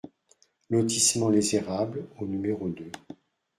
[0.71, 2.91] Lotissement Les Érables au numéro deux